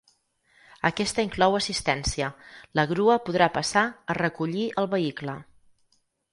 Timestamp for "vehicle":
4.99-5.41